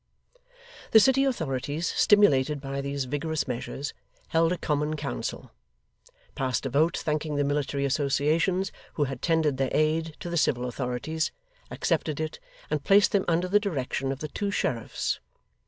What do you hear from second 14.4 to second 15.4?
sheriffs.